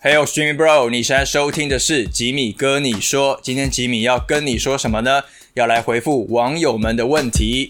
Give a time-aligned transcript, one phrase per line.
[0.00, 0.90] Hey Stream Bro！
[0.90, 3.40] 你现在收听的是吉米哥你说。
[3.42, 5.24] 今天吉米要跟你说什么呢？
[5.54, 7.68] 要来回复网友们的问题。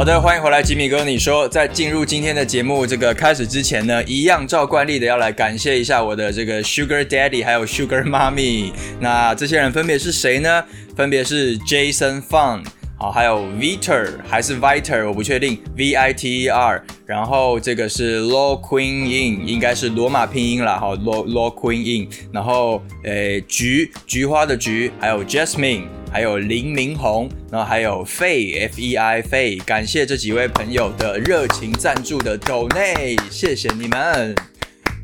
[0.00, 1.46] 好的，欢迎回来，吉米哥你说。
[1.46, 8.72] 在进入今天的节目这个开始之前呢，一样照惯例的要来感谢一下我的这个 Sugar Daddy 还有 Sugar Mommy。
[8.98, 10.64] 那这些人分别是谁呢？
[10.96, 12.64] 分别是 Jason Fun，
[12.98, 16.82] 好，还有 Viter 还是 Viter，我不确定，V I T E R。
[17.04, 22.08] 然后这个是 Law Queen In，应该是罗马拼音啦，好，Law Law Queen In。
[22.32, 25.82] 然后诶，菊菊花的菊，还有 Jasmine，
[26.12, 34.49] 还有林明宏，然后还有 Fei F E I Fei，感谢这几位朋友的热情赞助的 Donate，谢谢你们。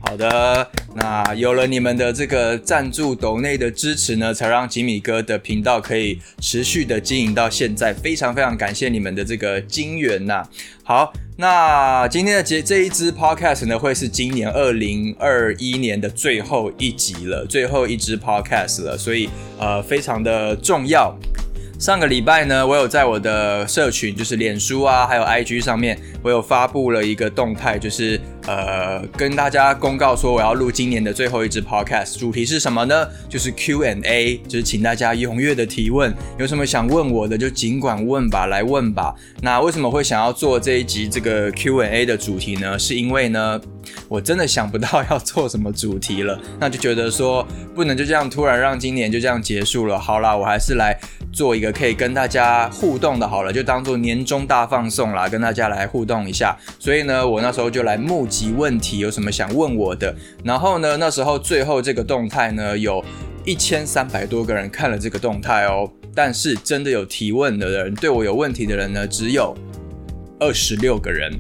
[0.01, 10.45] 好的，那有了你们的这个赞助斗内的支持呢，才让吉米哥的频道可以持续的经营到现在，非常非常感谢你们的这个金源呐。
[10.85, 21.15] 好，那今天的节这一支 podcast 呢，会是今年二零二一年的最后一集了，最后一支 podcast 了，所以呃，非常的重要。
[21.79, 33.09] 上个礼拜呢，我有在我的社群，就是脸书啊，还有 IG 上面，我有发布了一个动态，就是呃，跟大家公告说我要录今年的最后一支 Podcast，主题是什么呢？
[33.29, 39.15] 就是 Q&A，就是请大家踊跃的提问，有什么想问我的就尽管问吧，来问吧。
[39.41, 42.79] 那为什么会想要做这一集这个 Q&A 的主题呢？
[42.79, 43.61] 是因为呢，
[44.09, 49.99] 我真的想不到要做什么主题了，那就觉得说不能就这样突然让今年就这样结束了。
[49.99, 50.97] 好啦，我还是来。
[51.33, 56.57] 做一个可以跟大家互动的，好了，就当做年终大放送啦，跟大家来互动一下。
[56.79, 60.15] 所以呢，我那时候就来募集及问题，有什么想问我的。
[60.45, 63.03] 然后呢，那时候最后这个动态呢，有
[63.47, 69.57] 一千三百多个人看了这个动态哦，但是真的有提问的人，对我有问题的人呢，只有
[70.39, 71.33] 二十六个人。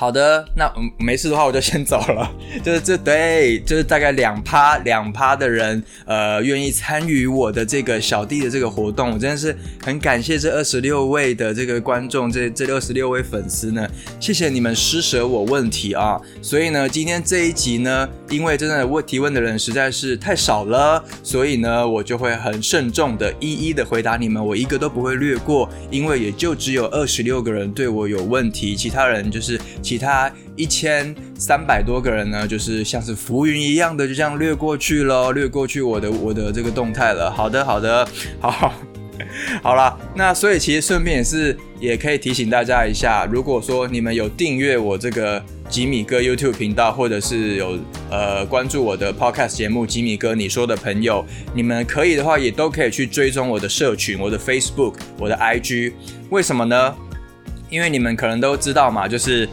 [0.00, 2.32] 好的，那嗯没事的话我就先走了。
[2.64, 9.54] 就是这对，就是大概两趴两趴的人，呃，愿意参与我的这个小弟的这个活动，我真的是
[9.84, 13.86] 很感谢这二十六位的这个观众，这这六十六位粉丝呢，
[14.18, 16.18] 谢谢你们施舍我问题啊。
[16.40, 29.60] 所以呢，今天这一集呢，因为真的问提问的人实在是太少了，所以呢，我就会很慎重的一一的回答你们，我一个都不会略过，因为也就只有二十六个人对我有问题，其他人就是。
[29.90, 37.28] 其他一千三百多个人呢，就是像是浮云一样的，就这样掠过去了，掠过去我的我的这个动态了。
[37.28, 38.08] 好的，好的，
[38.38, 38.72] 好，
[39.64, 39.98] 好了。
[40.14, 47.76] 那所以其实顺便也是也可以提醒大家一下，如果说你们有订阅我这个吉米哥 YouTube 频道，或者是有
[48.12, 55.94] 呃关注我的 Podcast 节目《吉米哥你说》的朋友，你们可以的话，也都可以去追踪我的社群、我的 Facebook、我的 IG。
[56.28, 56.94] 为什么呢？
[57.68, 59.48] 因为你们可能都知道嘛，就是。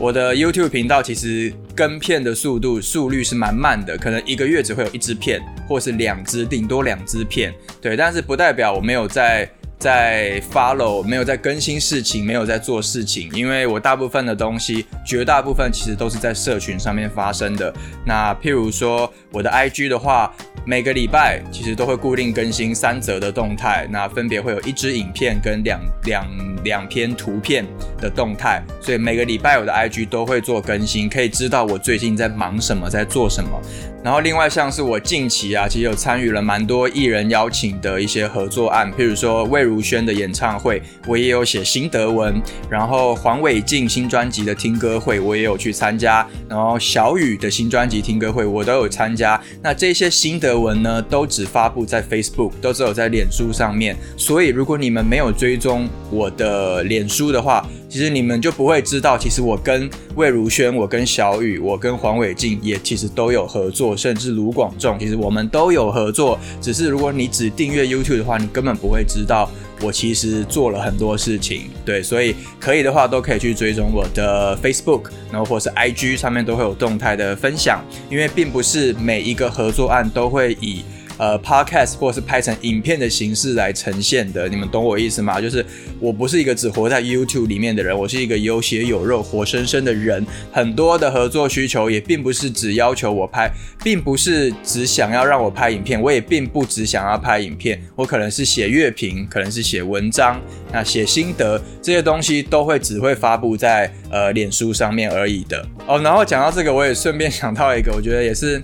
[0.00, 7.52] 我的 YouTube 频道其实跟片的速度速率是蛮慢的，可能一个月只会有一支片，或是两支，顶多两支片。
[7.80, 17.72] 对，但是不代表我没有在在 follow，没有在更新事情，没有在做事情，因为我大部分的东西，绝大部分其实都是在社群上面发生的。
[18.04, 20.34] 那譬如说我的 IG 的话。
[20.66, 26.26] 每个礼拜其实都会固定更新三则的动态，那分别会有一支影片跟两两
[26.62, 27.64] 两篇图片
[27.98, 33.58] 的动态，所以每个礼拜我的 IG 都会做更新，可以知道我最近在忙什么，在做什么。
[34.02, 42.32] 然后另外像是我近期啊，其实有参与了蛮多艺人邀请的一些合作案，譬如说魏如萱的演唱会，我也有写心得文；
[42.70, 49.38] 然后黄伟晋新专辑的听歌会，我也有去参加；然后小雨的新专辑听歌会，我都有参加。
[49.62, 53.96] 那这些心得文呢，都只发布在 Facebook，都只有在脸书上面。
[54.16, 66.38] 所以如果你们没有追踪我的脸书的话，其实你们就不会知道，其实我跟魏如萱、我跟小雨、我跟黄伟晋也其实都有合作，甚至卢广仲，其实我们都有合作。
[66.60, 69.50] 只是如果你只订阅 YouTube 的话，你根本不会知道
[69.80, 71.70] 我其实做了很多事情。
[71.84, 80.82] 对，所以可以的话都可以去追踪我的 Facebook，然后或是 IG 上面都会有动态的分享，因为并不是每一个合作案都会以。
[81.18, 85.40] 呃，podcast 或是拍成影片的形式来呈现的，你们懂我意思吗？
[85.40, 85.64] 就是
[86.00, 90.24] 我不是一个只活在 YouTube 里面的人，我是一个有血有肉、活生生的人。
[90.52, 93.50] 很多的合作需求也并不是只要求我拍，
[93.82, 100.40] 并不是只想要让我拍影片，我也并不只想要拍影片，我可能是写乐评，可能是写文章，
[100.72, 105.66] 那写心得这些东西都会只会发布在呃脸书上面而已的。
[105.86, 108.62] 哦，然后讲到这个，我也顺便想到一个，我觉得也是。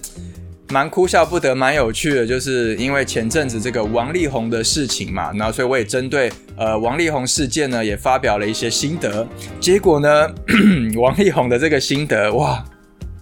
[0.71, 9.27] 蛮哭笑不得，蛮有趣的，就是因为前阵子这个王力宏的事情嘛，然后所以我也针对呃王力宏事件呢，也发表了一些心得。
[9.61, 10.29] 结果呢，
[10.99, 12.65] 王力宏的这个心得，哇，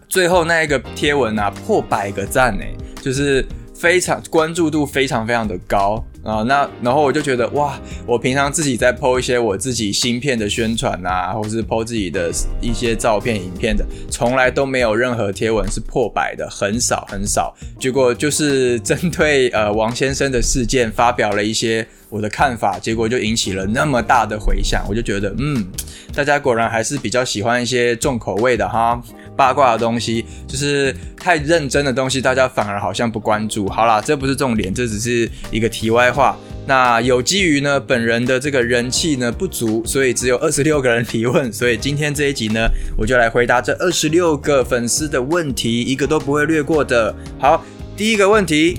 [0.09, 2.65] 最后那一个贴文啊，破百个赞呢，
[3.03, 3.45] 就是
[3.75, 6.03] 非常关注度非常非常的高。
[6.25, 12.31] 啊，那然后我就觉得哇，我平常自己在 PO 一些我自己芯片的宣传啊，或是 PO 自己的
[12.61, 17.53] 一些照片、影片的，从来都没有任何贴文是破百的，很少很少。
[17.81, 25.67] 结果就是针对呃王先生的事件发表了一些我的看法，结果就引起了那么大的回响，我就觉得嗯，
[26.15, 29.03] 大家果然还是比较喜欢一些重口味的哈。
[29.37, 33.69] 八卦的东西就是太认真的东西，大家反而好像不关注。
[33.69, 36.37] 好啦，这不是重点，这只是一个题外话。
[36.67, 41.53] 那有基于呢本人的这个人气呢不足，所以只有二十六个人提问。
[41.53, 47.15] 所以今天这一集呢，我就来回答这二十六个粉丝的问题，一个都不会略过的。
[47.41, 47.65] 好，
[47.97, 48.79] 第一个问题，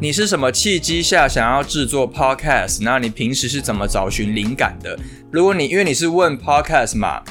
[0.00, 2.78] 你是什么契机下想要制作 podcast？
[2.82, 4.98] 那你平时是怎么找寻灵感的？
[5.30, 7.22] 如果你因为你是问 podcast 嘛。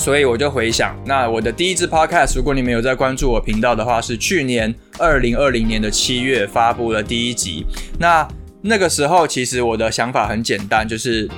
[0.00, 7.66] 所以我就回想，那我的第一支 podcast，如果你们有在关注我频道的话，是去年二零二零年的七月发布了第一集。
[7.98, 8.26] 那
[8.62, 11.28] 那个时候，其实我的想法很简单，就是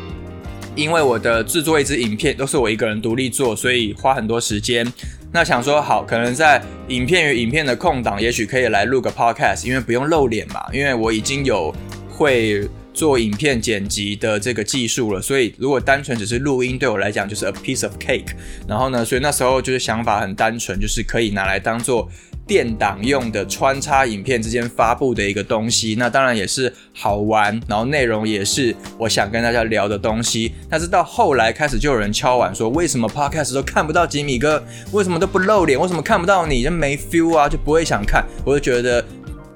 [0.77, 4.87] 因为我的制作一支影片都是我一个人独立做，所以花很多时间。
[5.33, 11.75] 那想说好，可能在影片与影片的空档，也许可以来录个 podcast，因为不用露脸嘛，因为我已经有
[12.09, 12.69] 会。
[12.93, 18.35] 做影片剪辑的这个技术了，所以如果单纯只是录音，对我来讲就是 a piece of cake。
[18.69, 22.09] 然后呢，所以那时候就是想法很单纯，就是可以拿来当做
[22.47, 25.95] 电档用的穿插影片之间发布的一个东西。
[25.99, 30.53] 那当然也是好玩，然后内容也是我想跟大家聊的东西。
[30.69, 34.63] 但是到后来开始就有人敲碗说，为什么 podcast 都看不到吉米哥？
[34.93, 35.81] 为什么都不露脸？
[35.81, 36.63] 为什么看不到你？
[36.63, 38.23] 就没 feel 啊，就不会想看。
[38.45, 39.03] 我就觉得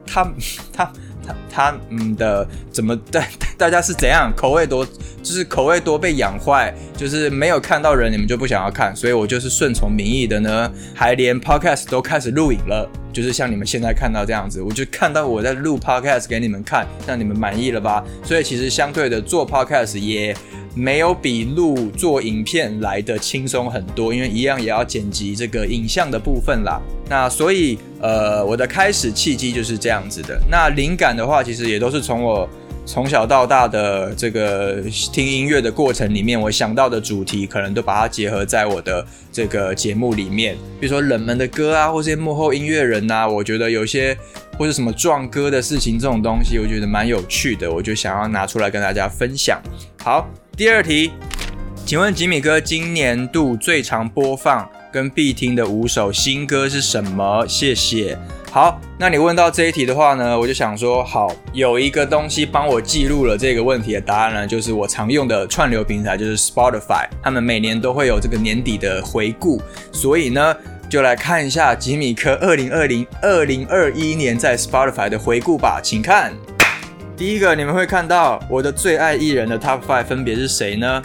[0.07, 0.33] 他
[0.73, 0.91] 他。
[1.51, 3.23] 他嗯的怎么大
[3.57, 4.85] 大家是怎样口味多
[5.23, 18.05] 就是口味多被养坏，就是没有看到人你们就不想要看，所以我就是顺从民意的呢，还连 podcast 都开始录影了，就是像你们现在看到这样子，我就看到我在录 podcast 给你们看，让你们满意了吧？
[18.23, 20.37] 所以其实相对的做 podcast 也。
[20.79, 26.79] 没有比录做影片来的轻松很多，因为一样也要剪辑这个影像的部分啦。
[27.09, 30.39] 那所以，呃，我的开始契机就是这样子的。
[30.51, 32.47] 那灵感的话，其实也都是从我
[32.87, 34.81] 从小到大的这个
[35.13, 40.57] 听音乐的过程里面，我想到的主题，可能都把它结合在我的这个节目里面。
[40.81, 44.17] 比如说冷门的歌啊，或是幕后音乐人呐，我觉得有些
[44.57, 49.61] 或者什么撞歌的事情这种东西，我觉得蛮有趣的，我就想要拿出来跟大家分享。
[50.03, 50.27] 好。
[50.57, 51.11] 第二题，
[51.85, 57.47] 请问吉米哥今年度最常播放跟必听的五首新歌是什么？
[57.47, 58.17] 谢谢。
[58.57, 69.61] 好，那你问到这一题的话呢，我就想说，好，有一个东西帮我记录了这个问题的答案呢，就是我常用的串流平台，就是 Spotify，他们每年都会有这个年底的回顾，
[69.93, 70.57] 所以呢，
[70.89, 76.33] 就来看一下吉米科二零二零二零二一年在 Spotify 的回顾吧，请看。
[77.15, 81.03] 第一个，你们会看到我的最爱艺人的 Top Five 分别是谁呢？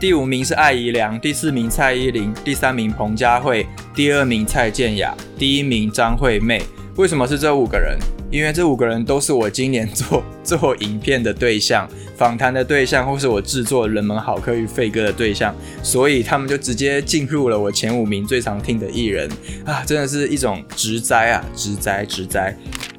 [0.00, 6.62] 第五名是艾怡良，第四名蔡依林，第三名彭佳慧，第二名蔡健雅，第一名张惠妹。
[6.96, 7.98] 为什么是这五个人？
[8.30, 15.52] 因为这五个人都是我今年做 做影片的对象、访谈的对象，或是我制作人们好客与废歌的对象，
[15.82, 19.28] 所以他们就直接进入了我前五名最常听的艺人
[19.64, 19.82] 啊！
[19.84, 22.56] 真的是一种直灾啊，直灾直灾！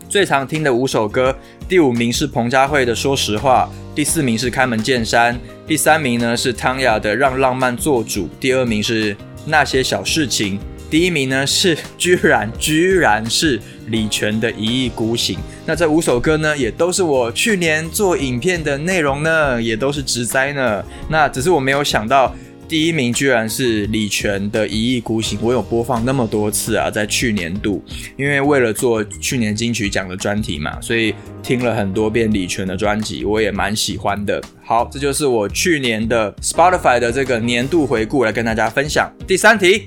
[0.09, 1.33] 最常听的五首歌。
[1.69, 15.37] 第五名是彭佳慧的《说实话》，第四名是开门见山，第三名呢是汤雅的《让浪漫做主》，第二名是那些小事情，第一名呢是居然居然是李泉的《一意孤行》。
[15.65, 20.83] 那这五首歌呢，也都是我去年做影片的内容呢，也都是直灾呢。
[21.09, 22.35] 那只是我没有想到。
[22.67, 27.79] 第一名居然是李泉的《一意孤行》，我有播放那么多次啊，在去年度，
[28.17, 31.13] 因为为了做去年金曲奖的专题嘛，所以
[31.43, 34.41] 听了很多遍李泉的专辑，我也蛮喜欢的。
[34.63, 39.13] 好，这就是我去年的 Spotify 的这个年度回顾，来跟大家分享。
[39.27, 39.83] 第三题，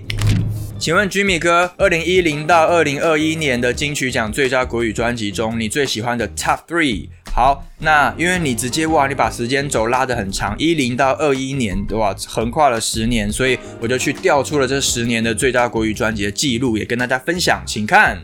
[0.78, 7.08] 请问 Jimmy 哥，二零一零到二零二一年的金曲奖最佳国语专辑中，你最喜欢的 Top Three？
[7.34, 18.16] 好，那因为你直接哇，你把时间轴拉得很长，一零到二一年，哇，横跨了十年，所以我就去调出了这十年的最佳国语专辑的记录，也跟大家分享，请看，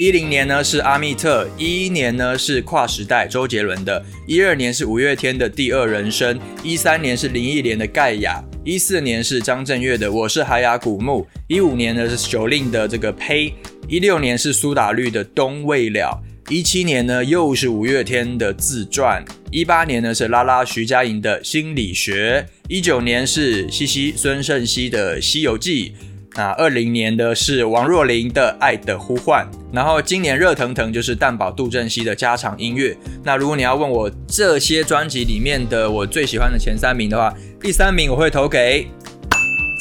[0.00, 8.42] 一零年呢是阿密特，一一年呢是跨时代周杰伦的，一二年是五月天的第二人生，一三年是林忆莲的盖亚。
[8.64, 13.50] 一四年是张震岳的《我是海雅古墓》，一五年呢是九令的这个《呸》，
[13.90, 16.18] 一六年是苏打绿的《冬未了》，
[16.50, 25.90] 一七年呢又是五月天的自传，一八年呢是拉拉徐佳莹的《心理学》，一九年是西西孙盛熙的《西游记》。
[26.36, 32.96] 那二零年的是王若琳的《爱的呼唤》，然后今年热腾腾就是蛋堡杜振熙的加长音乐。
[33.24, 38.86] 那如果你要问我这些专辑里面的我最喜欢的前三名的话，第三名我会投给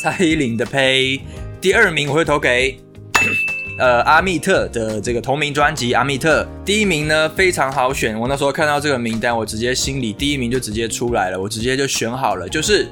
[0.02, 1.18] 蔡依林的《呸》，
[1.62, 2.76] 第二名我会投给
[3.78, 12.88] 呃阿密特的这个同名专辑《阿密特》，第一名呢非常好选，我那时候看到这个名单，我直接心里第一名就直接出来了，我直接就选好了，就是。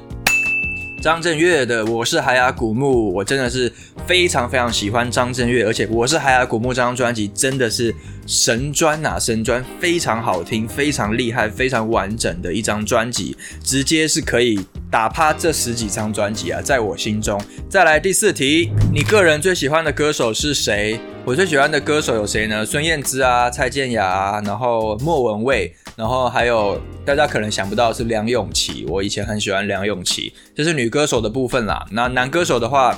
[1.00, 3.72] 张震岳的《我是海雅古墓》，我真的是
[4.04, 7.94] 非常非常喜欢张震岳，而且《我是海雅古墓》这张专辑真的是
[8.26, 14.58] 神专呐，神专非常好听，非常厉害，非常完整的一张专辑，直接是可以
[14.90, 17.40] 打趴这十几张专辑啊，在我心中。
[17.68, 20.98] 再来第四题，你个人最喜欢的歌手是谁？
[21.24, 22.64] 我最喜欢的歌手有谁呢？
[22.64, 25.74] 孙燕姿啊，蔡健雅，然后莫文蔚。
[25.94, 31.84] 然后还有大家可能想不到是梁咏琪，我以前很喜欢梁咏琪，这是女歌手的部分啦。
[31.90, 32.96] 那男歌手的话，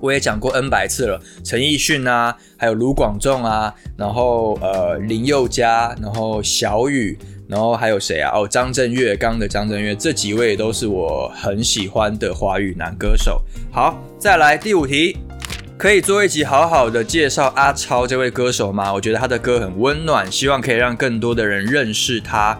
[0.00, 8.30] 我也讲过 N 百次了，陈奕迅啊，还有卢广仲啊，然后呃林宥嘉，然后小雨，然后还有谁啊？
[8.34, 13.42] 哦，张震岳，刚的张震岳，这几位都是我很喜欢的华语男歌手。
[13.70, 15.16] 好，再来第五题。
[15.76, 18.94] 可以做一集好好的介绍阿超这位歌手吗？
[18.94, 22.58] 我觉得他的歌很温暖，希望可以让更多的人认识他，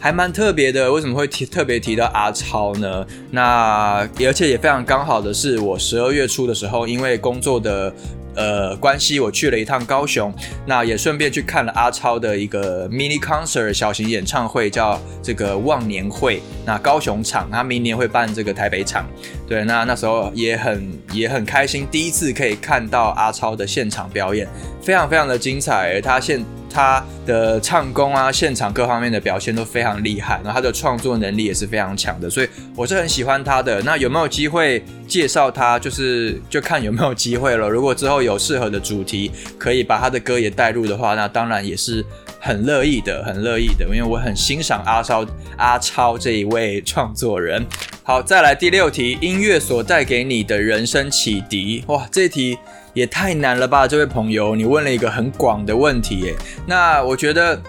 [0.00, 0.92] 还蛮特别的。
[0.92, 3.06] 为什么会提特别提到阿超呢？
[3.30, 7.94] 那而且也非常刚好的是，我十二月初的时候，因为工作的。
[8.38, 10.32] 呃，关系我去了一趟高雄，
[10.64, 16.40] 那也顺便去看了阿超的一个 mini concert 小型演唱会，叫这个忘年会。
[16.64, 19.04] 那高雄场，他明年会办这个台北场。
[19.48, 24.46] 对，那那时候也很也很开心，第一次可以看到阿超的现场表演，
[24.82, 26.00] 非常非常的精彩。
[26.00, 33.82] 他现他的唱功啊，现场各方面的表现都非常厉害，然后他的创作能力也是非常强的，所以我是很喜欢他的。
[33.82, 35.78] 那有没有机会介绍他？
[35.78, 37.68] 就是就看有没有机会了。
[37.68, 42.04] 如果之后有适合的主题，可以把他的歌也带入的话，那当然也是
[42.38, 47.66] 很乐意的，很乐意的，因为我很欣赏阿超阿超这一位创作人。
[48.02, 51.82] 好，再来第六题，音乐所带给你的人生启迪。
[51.88, 52.58] 哇，这题。
[52.98, 56.34] 也太难了吧，这位朋友，你问了一个很广的问题耶。
[56.66, 57.62] 那我觉得，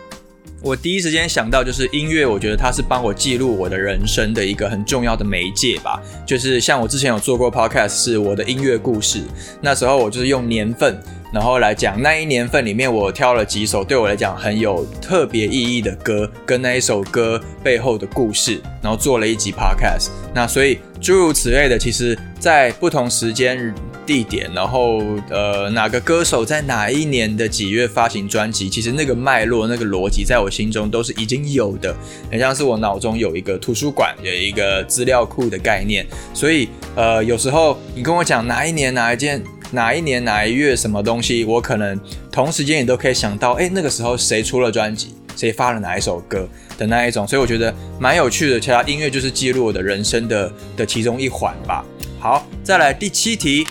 [0.64, 6.02] 我第一时间想到就是音乐，我觉得它是帮我记录我的人生的一个很重要的媒介吧。
[6.26, 9.22] 就是像我之前有做过 podcast，是我的音乐故事。
[9.62, 11.00] 那时候我就是用年份，
[11.32, 20.10] 然后来讲那一年份里面我挑了几首对我来讲很有特别意义的歌，跟那一首歌背后的故事，然后做了一集 podcast。
[20.34, 23.72] 那所以诸如此类的，其实在不同时间。
[24.10, 28.68] 地点，然后呃，哪个歌手在哪一年的几月发行专辑？
[28.68, 31.96] 其实那个脉络、那个逻辑，在我心中都是已经有的，
[32.32, 36.04] 很像是我脑中有一个图书馆，有一个资料库的概念。
[36.34, 42.00] 所以呃，有时候你跟我讲哪一年哪一件、哪一年哪一月什么东西，我可能
[42.32, 46.50] 同时间也都可以想到，哎，那个时候谁出了专辑，谁发了哪一首歌
[46.80, 47.28] 的那一种。
[47.28, 48.60] 所以我觉得蛮有趣的。
[48.60, 51.86] 其他音乐就是记录我的人生的的其中一环吧。
[52.20, 53.68] 好，再来第七题。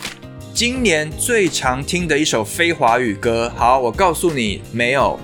[0.58, 5.16] 今年最常听的一首非华语歌，好，我告诉你，没有，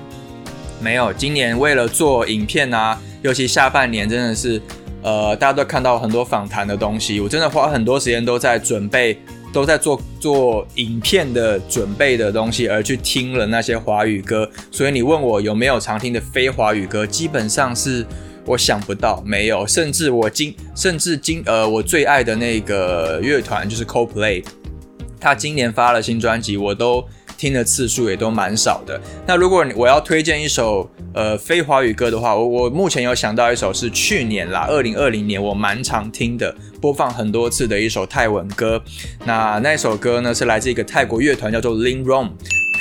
[0.80, 1.12] 没有。
[1.12, 4.62] 今年为了做影片啊，尤其下半年，真的是，
[5.02, 9.18] 呃，大家都看到很多访谈的东西，我真的花很多时间都在准备，
[9.52, 14.48] 都在做做影片的准备的东西，而去听了那些华语歌。
[14.70, 18.06] 所以你问我有没有常听的非华语歌，基本上是
[18.46, 19.66] 我想不到，没有。
[19.66, 24.44] 甚至我今，甚至今，呃，我最爱的那个乐团就是 Coldplay。
[25.24, 27.02] 他今年发了新专辑，我都
[27.38, 29.00] 听的次数也都蛮少的。
[29.26, 38.82] 那如果我要推荐一首呃非华语歌的话，我我目前有想到一首是去年啦，二零二零年我蛮常听的，播放很多次的一首泰文歌。
[39.24, 42.28] 那那首歌呢是来自一个泰国乐团，叫做 Lin Rom。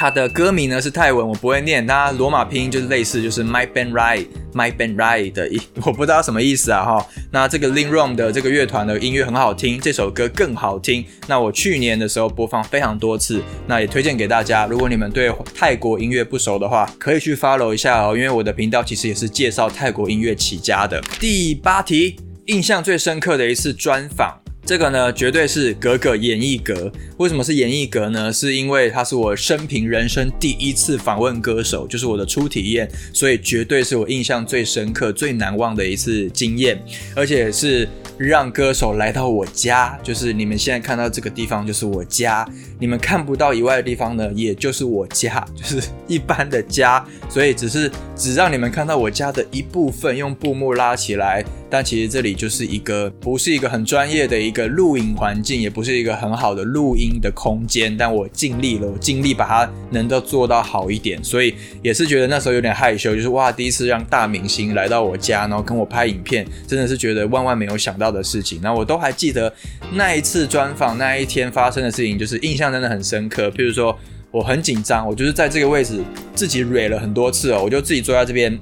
[0.03, 1.87] 它的歌名呢是泰文，我不会念。
[1.87, 7.07] 它罗马拼音就是类似，就是 My Band Ride，My Band Ride 的意， 我不知道什么意思啊哈。
[7.31, 11.05] 那这个 Lin Rom 的这个乐团的音乐很好听，这首歌更好听。
[11.25, 14.65] 那我去年的时候播放非常多次，那也推荐给大家。
[14.65, 20.99] 如果你们对泰国音乐不熟的话，可以去 follow 一下哦，因为我的频道其实也是介绍泰国音乐起家的。
[21.17, 22.17] 第八题，
[22.47, 24.42] 印象最深刻的一次专访。
[24.65, 26.91] 这个呢，绝对是格格演艺格。
[27.17, 28.31] 为什么是演艺格呢？
[28.31, 36.81] 是因为他是我生平人生第一次访问歌手，就是我的初体验，所以绝对是我印象最深刻、最难忘的一次经验，
[37.15, 37.87] 而且是。
[38.15, 42.47] 让歌手来到我家，就是你们现在看到这个地方就是我家，
[42.79, 51.43] 你们看不到以外的地方呢，也就是我家， 就是一般的家，所以只是只让你们看到我家的一部分，用布幕拉起来。
[51.73, 57.97] 但其实这里就是一个不是一个很专业的一个录影环境，也不是一个很好的录音的空间。
[57.97, 68.59] 但我尽力了，我尽力把它能够做到好一点，所以也是觉得那时候有点害羞，就是哇，第一次让大明星来到我家，然后跟我拍影片，真的是觉得万万没有想到的事情。
[68.61, 69.51] 那我都还记得
[69.93, 73.49] 那一次专访那一天发生的事情，就是印象真的很深刻。
[73.49, 73.97] 譬如说
[74.29, 76.03] 我很紧张，我就是在这个位置
[76.35, 78.55] 自己蕊了很多次哦，我就自己坐在这边，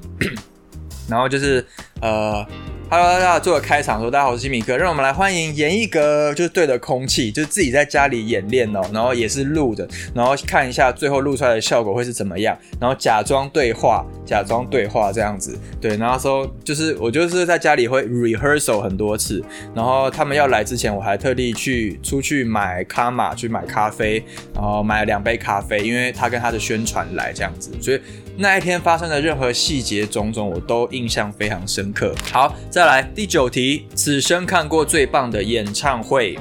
[1.10, 1.66] 然后就是
[2.00, 2.48] 呃。
[2.94, 19.42] Hello，大家做个开场说，大家好，我是金米哥，让我们来欢迎演绎哥，就是对着空气，就是自己在家里演练哦，然后也是录的，然后看一下最后录出来的效果会是怎么样，然后假装对话，假装对话这样子，对，然后说就是我就是在家里会 rehearsal 很多次，
[19.74, 24.22] 然后他们要来之前，我还特地去出去买卡玛去买咖啡，
[24.54, 28.02] 然后买了两杯咖啡，因为他跟他的宣传来这样子，所以。
[28.38, 32.16] 那一天发生的任何细节种种，我都印象非常深刻。
[32.32, 36.38] 好，再来第九题，此生看过最棒的演唱会。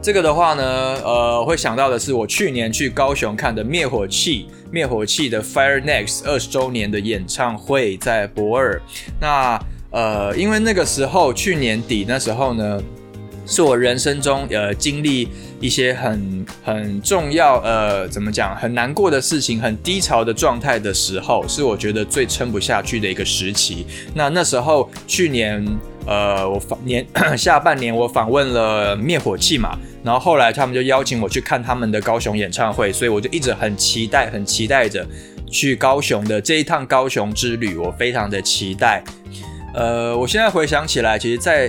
[0.00, 0.64] 这个的话呢，
[1.04, 8.80] 呃，会想到的是我去年去高雄看的灭火器，灭火器的 Fire Next 二十周年的演唱会，在博尔。
[9.20, 12.80] 那呃，因为那个时候去年底那时候呢，
[13.48, 15.28] 是我人生中呃经历。
[15.60, 23.84] 一些很很重要，呃，怎么讲，很难过的事情，很低潮的状态的时候，是我觉得最撑不下去的一个时期。
[24.14, 25.66] 那那时候，去年，
[26.06, 27.04] 呃，我访年
[27.36, 35.04] 下半年我访问了灭火器嘛，然后后来他们就邀请我去看他们的高雄演唱会，所以我就一直很期待，很期待着
[35.50, 39.02] 去高雄的这一趟高雄之旅，我非常的期待。
[39.74, 41.68] 呃，我现在回想起来，其实，在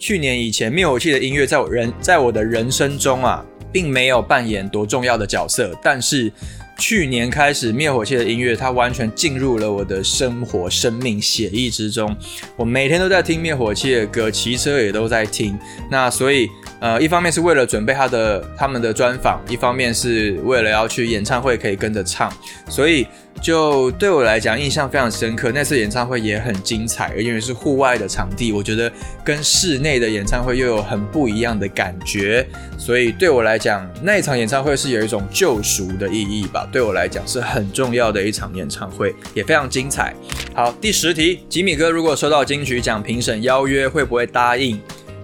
[0.00, 5.78] 去年以前，灭火器的音乐在我人在我的人生中啊，并没有扮演多重要的角色。
[5.82, 6.32] 但是
[6.78, 12.16] 去年开始，灭火器的音乐它完全进入了我的生活、生命、血液之中。
[12.56, 15.56] 我每天都在听灭火器的歌，骑车也都在听。
[15.90, 16.48] 那所以，
[16.80, 22.32] 呃，一方面是为了准备他的他们的专访，一方面是为了要去演唱会可以跟着唱，
[22.70, 23.06] 所以。
[23.40, 25.50] 就对我来讲，印象非常深刻。
[25.54, 28.92] 那次演唱会也很精彩，因为是户外的场地，我觉得
[29.24, 32.46] 跟室内的演唱会又有很不一样的感觉。
[32.78, 36.68] 所以对我来讲，那一场演唱会是有一种救赎的意义吧。
[36.70, 40.14] 对我来讲是很重要的一场演唱会，也非常精彩。
[40.54, 44.78] 好，第十题，吉米哥如果收到金曲奖评审邀约，会不会答应？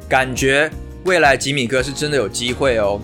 [0.08, 0.70] 感觉
[1.04, 2.98] 未来吉米哥是真的有机会哦。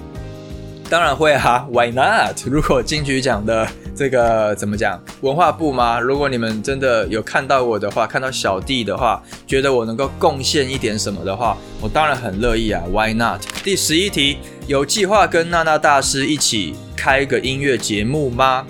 [0.89, 2.39] 当然会哈，Why not？
[2.47, 3.69] 如果金曲奖的。
[4.03, 5.01] 这个怎么讲？
[5.21, 6.01] 文化部吗？
[6.01, 12.83] 如果你们真的有看到我的话，看到小弟的话，觉得我能够贡献一点什么的话，我当然很乐意啊。
[12.93, 13.41] Why not？
[13.63, 18.67] 第十一题，有计划跟娜娜大师一起开个音乐节目吗？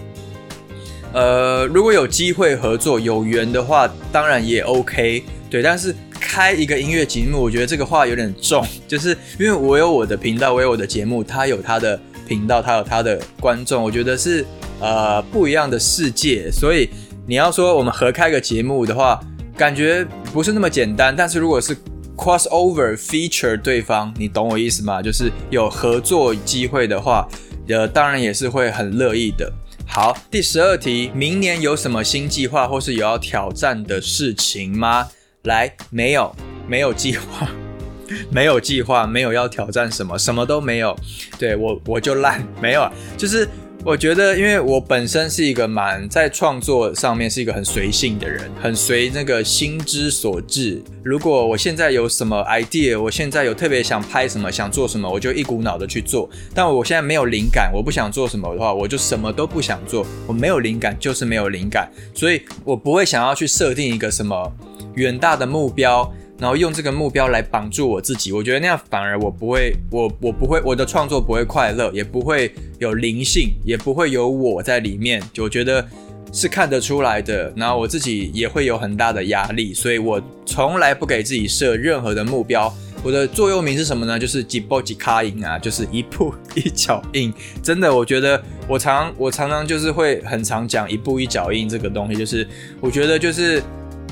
[1.15, 5.25] 呃，如果有机会合作、有缘的话，当然也 OK。
[5.49, 14.45] 对，但是开一个音乐节目，我觉得这个话有点重， 就是因为我有我的频道，我有我的节目，他有他的频道，他有他的观众，我觉得是。
[14.83, 16.91] 呃，不一样的世界，所以
[17.25, 19.21] 你要说我们合开个节目的话，
[19.57, 21.15] 感觉不是那么简单。
[21.17, 21.77] 但是如果是
[22.17, 25.01] cross over feature 对方，你懂我意思吗？
[25.01, 27.29] 就是有合作机会的话，
[27.69, 29.53] 呃，当然也是会很乐意的。
[29.87, 35.07] 好，第十二题，明年有什么新计划或是有要挑战的事情吗？
[35.45, 36.35] 来，没有，
[36.67, 37.49] 没有计划，
[38.31, 40.97] 没有计划，没有要挑战什么，什么都没有。
[41.39, 43.49] 对我，我就烂，没有，就是。
[43.85, 50.81] 我觉得，因为我本身是一个蛮在创作上面是一个很随性的人，很随那个心之所至。
[51.03, 56.31] 如果我现在有什么 idea，我现在有特别想拍什么、想做什么，我就一股脑的去做。
[56.55, 60.07] 但我现在没有灵感，我不想做什么的话，我就什么都不想做。
[60.29, 64.53] 我没有灵感，就是没有灵感，所以我不会想要去设定一个什么
[64.95, 66.09] 远大的目标。
[66.43, 75.23] 然后用这个目标来绑住我自己，我觉得那样反而我不会，我我不会，我的创作不会快乐，也不会有灵性，也不会有我在里面。
[75.39, 75.87] 我觉得
[76.33, 77.53] 是看得出来的。
[77.55, 82.75] 然后我自己也会有很大的压力，所以我从来不给自己设任何的目标。
[83.05, 84.19] 我的座右铭是什么呢？
[84.19, 87.33] 就是几步几卡印啊，就是一步一脚印。
[87.63, 92.45] 真的，我觉得我常我常常就是会很常讲一步一脚印这个东西，就是
[92.81, 93.63] 我觉得就是。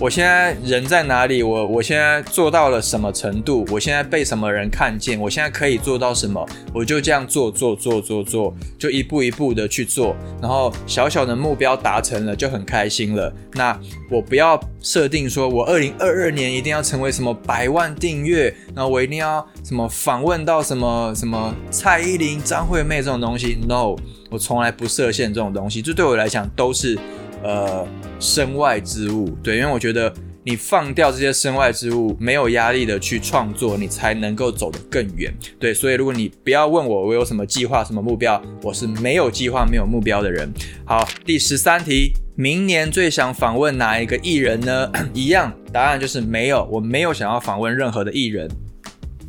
[0.00, 1.42] 我现在人在哪里？
[1.42, 3.66] 我我现在做到了什么程度？
[3.70, 5.20] 我现在被什么人看见？
[5.20, 6.42] 我现在可以做到什么？
[6.72, 13.30] 我就这样做做做做做，就一步一步的去做，然后小小的目标达成了就很开心了。
[13.52, 13.78] 那
[14.10, 23.58] 我不要设定说我二零二二年一定要成为什么百万订阅，然后我一定要什么访问到什么什么蔡依林、张惠妹这种东西。
[23.68, 23.96] No，
[24.30, 26.98] 我从来不设限这种东西，这对我来讲都是。
[27.42, 27.86] 呃，
[28.18, 30.12] 身外之物，对，因为我觉得
[30.44, 35.32] 你放掉这些身外之物，没有压力的去创作，你才能够走得更远。
[35.58, 40.52] 对，所以如果你不要问我我有什么计划、什么目标，我是没有计划、没有目标的人。
[40.84, 44.90] 好，第十三题，明年最想访问哪一个艺人呢？
[45.14, 48.50] 一样，答案就是没有，我没有想要访问任何的艺人，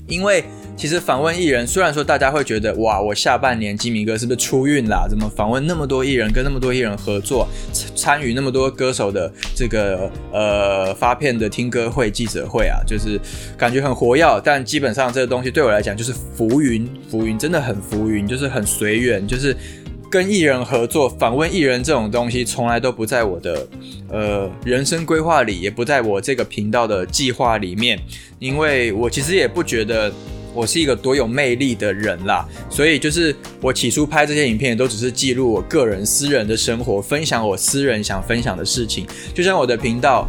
[0.08, 0.43] 因为。
[0.82, 5.06] 其实访问艺人，虽然说大家会觉得哇，我下半年吉米哥是不是出运啦？
[5.08, 7.48] 怎么访问那么多艺人，跟那么多艺人合作，
[7.96, 13.22] 参与那么多歌手的这个呃发片的听歌会、记者会啊， 就是
[13.56, 14.41] 感觉很活跃。
[14.44, 19.56] 但基本上这个东西对我来讲就是浮云，浮云真的很浮云，就是很随缘，就是
[20.10, 23.67] 跟艺人合作、访问艺人这种东西，从来都不在我的
[24.10, 28.00] 呃人生规划里，也不在我这个频道的计划里面，
[28.39, 30.12] 因为我其实也不觉得。
[30.53, 39.05] 我是一个多有魅力的人啦，所以就是我起初拍这些影片都只是记录我个人私人的生活，分享我私人想分享的事情。
[39.33, 40.27] 就像我的频道，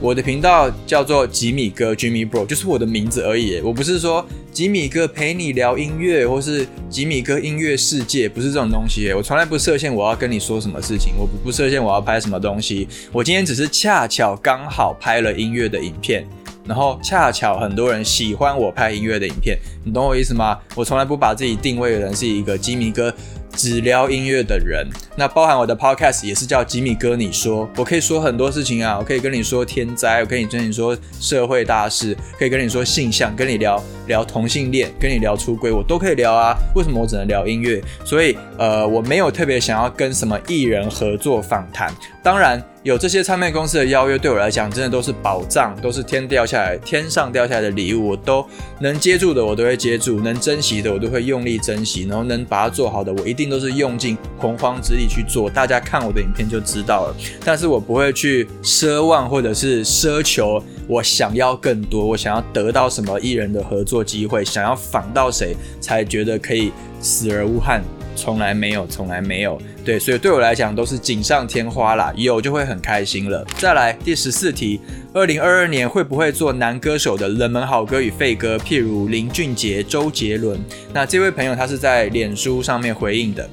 [0.00, 3.60] 我的频道叫做吉米哥 Jimmy Bro，就是我的名字而已。
[3.60, 9.12] 我不是说吉米哥陪你聊音乐，或是吉米哥音乐世界，不是这种东西。
[9.12, 12.88] 我从来不设限我要跟你说什么事情，我不设限我要拍什么东西。
[13.12, 16.26] 我今天只是恰巧刚好拍了音乐的影片。
[16.66, 20.58] 然后恰巧很多人喜欢我拍音乐的影片，你懂我意思吗？
[20.74, 23.12] 我从来不把自己定位的人是一个吉米哥。
[23.56, 27.14] 只聊音乐的人，那包含我的 podcast 也是叫吉米哥。
[27.14, 36.56] 你说，我可以说很多事情啊，我可以跟你说天灾，我可以跟你说社会大事，可以跟你说性向，跟你聊聊同性恋，跟你聊出轨，我都可以聊啊。
[36.74, 37.80] 为什么我只能聊音乐？
[38.04, 41.94] 所以，呃，我没有特别想要跟什么艺人合作访谈。
[42.24, 48.46] 当然，有这些唱片公司的邀约，对我来讲，真的都是宝藏，都是天掉下来、天上掉下来的礼物，我都
[48.78, 53.44] 能接住的，我都会接住；能珍惜的，我都会用力珍惜；然后能把它做好的，我一定。
[53.54, 57.16] 都是用尽洪荒之力去做，大家看我的影片就知道了。
[57.44, 67.80] 但是我不会去奢望或者是奢求，我想要更多，我想要得到什么艺人的合作机会，想要访到谁才觉得可以死而无憾，
[68.16, 69.56] 从来没有，从来没有。
[69.84, 73.44] 对，所以对我来讲都是锦上添花啦，有就会很开心了。
[73.58, 74.80] 再来第十四题，
[75.12, 78.56] 二零二二年会不会做男歌手的冷门好歌与废歌？
[78.56, 80.58] 譬如林俊杰、周杰伦。
[80.94, 83.46] 那这位朋友他是在脸书上面回应的，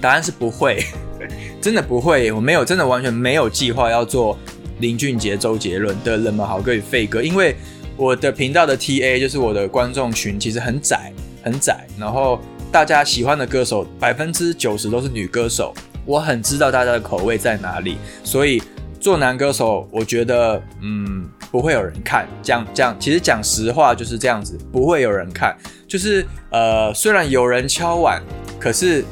[0.00, 0.82] 答案是不会，
[1.60, 4.38] 真的不会，我没有，真的完全没有计划要做
[4.78, 7.54] 林俊杰、周杰伦的冷门好歌与废歌，因为
[7.98, 12.40] 我的频道的 TA 就是我的观众群其实很窄，很窄，然后。
[12.74, 15.72] 大家喜欢的歌手百分之九十都是女歌手，
[16.04, 18.60] 我很知道大家的口味在哪里，所以
[18.98, 22.26] 做男歌手，我觉得嗯不会有人看。
[22.42, 25.56] 讲讲，其实讲实话就是这样子，不会有人看。
[25.86, 28.20] 就是呃，虽然有人敲碗，
[28.58, 29.04] 可是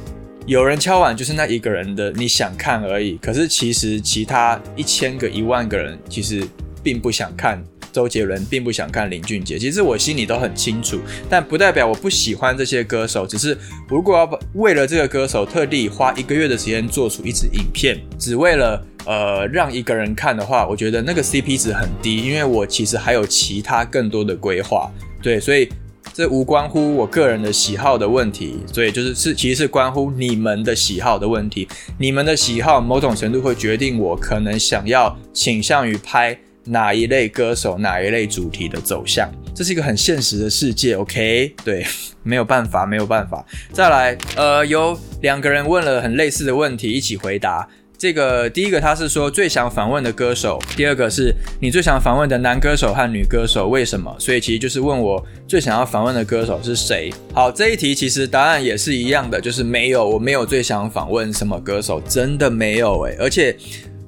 [0.45, 3.17] 有人敲碗就是那一个人的你想看而已。
[3.19, 6.45] 可是其实其他一千个、一万个人其实
[6.83, 7.63] 并不想看。
[7.93, 13.27] 周杰伦并不想看林俊杰，其实我心里都很清楚，但不代表我不喜欢这些歌手。
[13.27, 13.57] 只是
[13.89, 24.91] 如果要为了这个歌手特地花一个月的时间做出一支影片，只为了呃让一个人看的话，我觉得那个 CP 值很低，因为我其实还有其他更多的规划。
[25.23, 25.69] 对，所以
[26.15, 31.69] 这无关乎我个人的喜好的问题，所以就是是其实是关乎你们的喜好的问题。
[31.99, 36.39] 你们的喜好某种程度会决定我可能想要倾向于拍。
[36.65, 41.55] 哪一类歌手，哪一类主题的走向，这是一个很现实的世界，OK？
[41.65, 41.85] 对，
[42.23, 43.45] 没有办法，没有办法。
[43.73, 47.69] 再来，呃，有两个人问了很类似的问题，一起回答。
[47.99, 54.13] 这个第一个他是说最想访问的歌手，第二个是你最想访问的男歌手和女歌手，为什么？
[54.19, 57.13] 所以其实就是问我最想要访问的歌手是谁。
[57.33, 63.17] 好，这一题其实答案也是一样的，就是没有，我没有最想访问什么歌手，真的没有诶。
[63.21, 63.57] 而且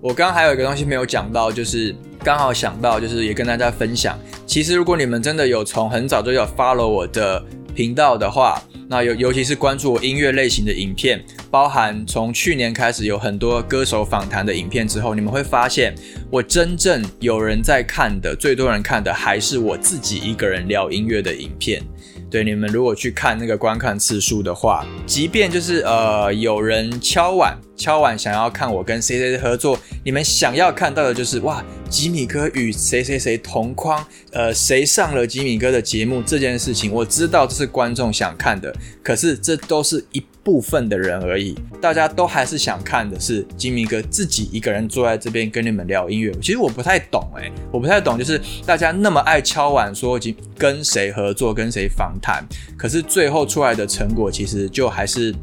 [0.04, 1.96] 我刚刚还有一个东西没有讲到，就是。
[2.22, 4.18] 刚好想到，就是也跟大家分享。
[4.46, 7.42] 其实，如果你们真的有从很早就要 follow 我的
[7.74, 15.94] 频道的话，那尤尤其是关注我音乐类型的影片，包含从去年开始有很多歌手访谈的影片之后，你们会发现，
[16.30, 21.82] 我真正有人在看的，最多人看的还是我自己一个人聊音乐的影片。
[22.30, 46.32] 对你们如果去看那个观看次数的话，即便就是呃有人敲碗敲碗想要看我跟谁谁的合作，你们想要看到的就是哇吉米哥与谁谁谁同框，呃，谁上了吉米哥的节目这件事情，我知道这是观众想看的，可是这都是一部分的人而已，大家都还是想看的是吉米哥自己一个人坐在这边跟你们聊音乐。
[46.40, 50.20] 其实我不太懂诶，我不太懂，就是大家那么爱敲碗说
[50.56, 52.44] 跟谁合作、跟谁访谈，
[52.76, 55.34] 可是最后出来的成果其实就还是。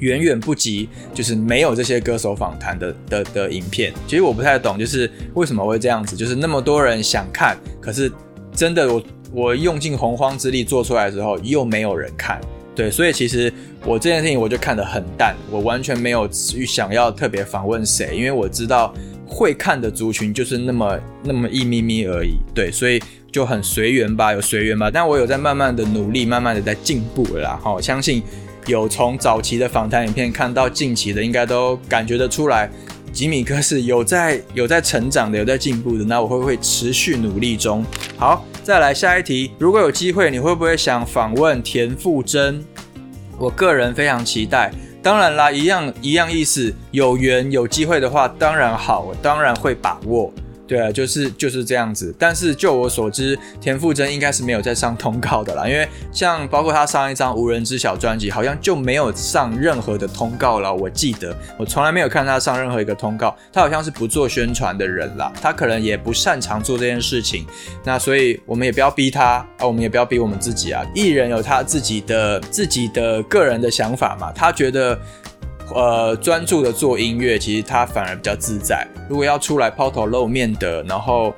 [0.00, 3.92] 远远不及，就是没有这些歌手访谈的的的影片。
[4.06, 8.10] 其实我不太懂，就是为什么会这样子，就是那么多人想看，可是
[8.54, 12.40] 真的我我用尽洪荒之力做出来之后，又没有人看。
[12.74, 13.52] 对，所以其实
[13.84, 18.94] 我这件事情我就看得很淡，我完全没有去想要特别访问谁，因为我知道
[19.26, 22.38] 会看的族群就是那么那么一咪咪而已。
[22.54, 24.90] 对，所以就很随缘吧，有随缘吧。
[24.90, 27.60] 但我有在慢慢的努力，慢慢的在进步了啦。
[27.60, 28.22] 好，相信。
[28.66, 32.70] 有从早期的访谈影片看到近期的，应该都感觉得出来，
[33.12, 36.04] 吉米哥是有在有在成长的，有在进步的。
[36.04, 37.84] 那我会不会持续努力中？
[38.16, 39.50] 好，再来下一题。
[39.58, 42.64] 如果有机会，你会不会想访问田馥甄？
[43.38, 44.70] 我个人非常期待。
[45.02, 50.30] 当然啦，一样一样意思，有缘有机会的话，当然好，我当然会把握。
[50.70, 52.14] 对啊，就是就是这样子。
[52.16, 60.72] 但是就我所知，田馥甄应该是没有在上通告的啦，因为像包括他上一张无人知晓专辑，好像就没有上任何的通告了。
[60.72, 67.44] 我记得我从来没有看他上任何一个通告，他好像是不做宣传的人啦，他可能也不擅长做这件事情。
[67.82, 70.86] 那所以我们也不要逼他啊，我们也不要逼我们自己啊。
[70.94, 74.96] 艺人有他自己的自己的个人的想法嘛，他觉得。
[75.74, 78.86] 呃，专注的做音乐，其实他反而比较自在。
[79.08, 81.34] 如果要出来抛头露面的，然后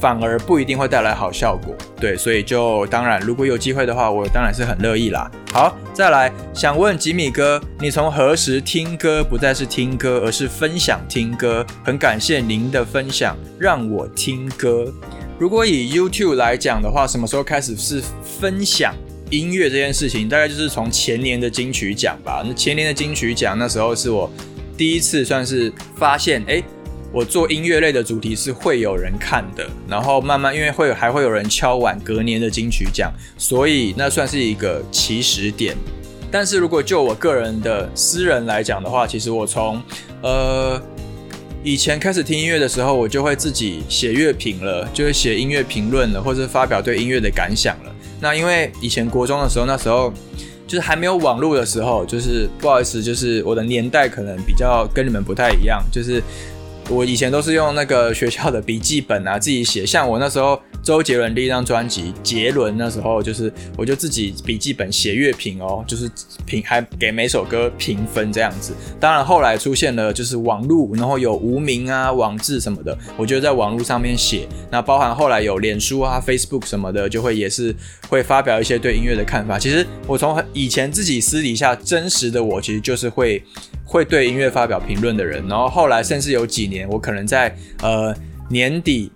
[0.00, 1.74] 反而不一定会带来好效果。
[2.00, 5.30] 对，所以就当然，如果有机会的话，我当然是很乐意啦。
[5.52, 11.64] 好，再来想问吉米哥，你从何时听歌不再是听歌，而是分享听歌？
[11.84, 14.92] 很感谢您的分享，让我听歌。
[15.38, 18.02] 如果以 YouTube 来讲的话，什么时候开始是
[18.40, 18.92] 分享？
[19.30, 22.42] 音乐这件事情，大概就是从前年的金曲奖吧。
[22.46, 24.30] 那前年的金曲奖，那时候是我
[24.76, 26.62] 第一次算是发现，哎，
[27.12, 29.68] 我做音乐类的主题是会有人看的。
[29.88, 35.76] 然后慢慢，因为会还会有人敲碗隔年的金曲奖，所以那算是一个起始点。
[36.30, 39.82] 但是如果就我个人的私人来讲的话，其实我从
[40.22, 40.80] 呃
[41.62, 47.94] 以前开始听音乐的时候，我就会自己写乐评了，就是写音乐评论了，或者发表对音乐的感想了。
[48.20, 50.12] 那因为以前国中的时候，那时候
[50.66, 56.22] 就是还没有网络的时候，就是不好意思，就是我的年代可能比较跟你们不太一样，就是
[56.88, 60.60] 我以前都是用那个学校的笔记本啊自己写，像我那时候。
[60.80, 66.10] 周杰伦第一张专辑《杰伦》那时候，就是我就自己笔记本写乐评哦， 就是
[66.46, 68.72] 评还给每首歌评分这样子。
[68.98, 74.48] 当然后来出现了就是网络，然后有无名啊、网志什么的，我就在网络上面写。
[74.70, 77.74] 那包含后来有脸书啊、Facebook 什么的，就会也是
[78.08, 79.58] 会发表一些对音乐的看法。
[79.58, 83.42] 其实我从以前自己私底下真实的我，其实就是会
[83.88, 85.42] 会对音乐发表评论的人。
[85.48, 88.14] 然后后来甚至有几年，我可能在呃
[88.50, 89.10] 年底。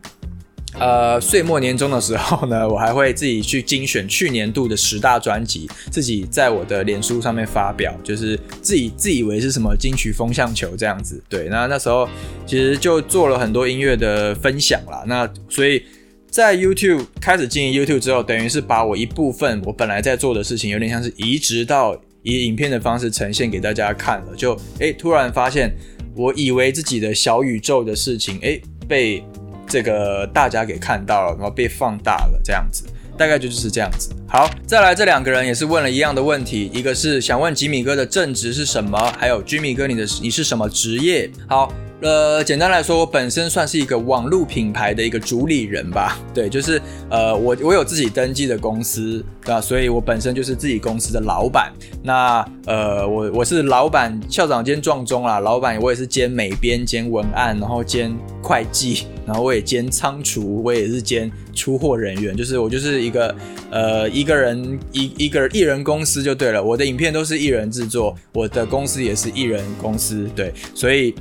[0.81, 11.23] 呃，岁末年终的时候呢，我还会自己去精选去年度的十大专辑，自己在我的脸书上面发表，就是自己 自以为是什么金曲风向球这样子。
[11.29, 12.09] 对，那那时候
[12.47, 15.05] 其实就做了很多音乐的分享啦。
[15.07, 15.85] 那所以
[16.31, 24.35] 在 YouTube 开始经营 YouTube 之后，等于是把我一部分我本来在做的事情，有点像是移植到以影片的方式呈现给大家看了。
[24.37, 25.75] 就哎，突然发现
[26.15, 29.23] 我以为自己的小宇宙的事情，哎，被。
[29.65, 32.85] 这个大家给看到了，然后被放大了，这样子，
[33.17, 34.11] 大概就是这样子。
[34.29, 41.31] 好，再来这两个人也是问了一样的问题，一个是想问吉米哥的正职是什么，还有吉米哥你的你是什么职业？
[41.49, 41.73] 好。
[42.03, 46.19] 呃，简单来说，我本身算是一个网络品牌的一个主理人吧。
[46.35, 49.61] 对，就是呃，我我有自己登记的公司，对吧？
[49.61, 51.73] 所以我本身就是自己公司的老板。
[52.03, 55.39] 那呃，我我是老板、校长兼壮中啦。
[55.39, 58.13] 老板，我也是兼美编、兼文案，然后兼
[58.43, 62.37] 会计，然后我也兼仓储，我也是兼出货人员。
[62.37, 63.33] 就是我就是一个
[63.71, 66.61] 呃一个人一一个艺人公司就对了。
[66.61, 71.15] 我的影片都是艺人制作，我的公司也是艺人公司，对，所以。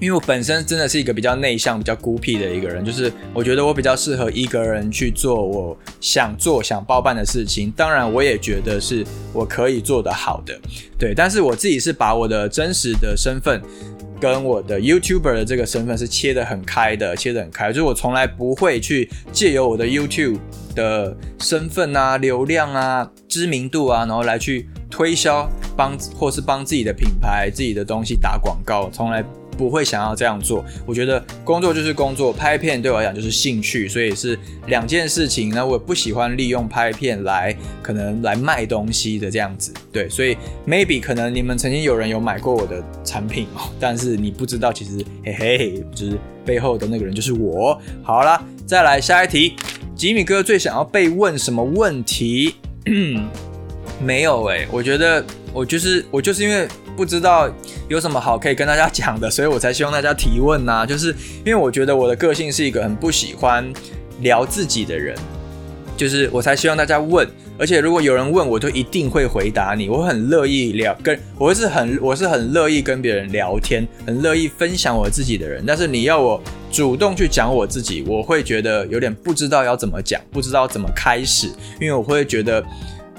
[0.00, 7.70] 因为我本身真的是一个比较内向、比较孤僻的一个人，就是我觉得我比较适合一个人去做我想做、想包办的事情。
[7.76, 10.58] 当然，我也觉得是我可以做得好的，
[10.98, 11.12] 对。
[11.14, 13.60] 但是我自己是把我的真实的身份
[14.18, 20.38] 跟我的 YouTuber 的这个身份是切得很开的，切得很开，就是我从来不会去借由我的 YouTube
[20.74, 29.22] 的身份啊、流量啊、知名度啊，然后来去推销帮或是帮自己的品牌、自己的东西打广告，从来。
[29.56, 30.64] 不会想要这样做。
[30.86, 35.50] 我觉得工作就是工作，拍片对我来讲就是兴趣，所以是两件事情。
[35.50, 40.36] 那我不喜欢利用拍片来可能来卖东西的这样子，对，所以
[40.66, 47.78] maybe 可能你们曾经有人有买过我的产品哦， 但是你不知道，其实嘿嘿，就是背后的那个人就是我。
[48.02, 49.54] 好啦，再来下一题，
[49.94, 52.54] 吉米哥最想要被问什么问题？
[54.02, 56.66] 没有诶，我觉得我就是我就是因为。
[56.96, 57.50] 不知道
[57.88, 60.84] 有什么好可以跟大家讲的，所以我才希望大家提问呐。
[60.88, 63.72] 就是因为我觉得我的个性是一个很不喜欢
[64.20, 65.16] 聊自己的人，
[65.96, 67.26] 就是我才希望大家问。
[67.58, 69.86] 而且如果有人问，我就一定会回答你。
[69.86, 75.62] 我很乐意聊，跟我是很我是很乐意跟别人聊天，很乐意分享我自己的人。
[75.66, 81.48] 但是你要我主动去讲我自己，我会觉得有点不知道要怎么讲，不知道怎么开始，
[81.78, 82.64] 因为我会觉得